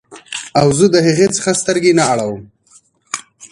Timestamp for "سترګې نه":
1.61-2.03